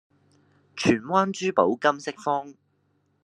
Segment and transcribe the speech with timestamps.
[0.75, 2.55] 荃灣珠寶金飾坊